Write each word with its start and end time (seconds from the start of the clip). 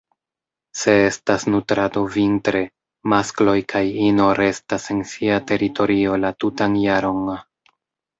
Se 0.83 0.93
estas 1.07 1.43
nutrado 1.55 2.01
vintre, 2.15 2.61
maskloj 3.13 3.55
kaj 3.73 3.81
ino 4.05 4.31
restas 4.39 4.87
en 4.95 5.05
sia 5.11 5.37
teritorio 5.53 6.17
la 6.23 6.33
tutan 6.45 6.79
jaron. 6.87 7.23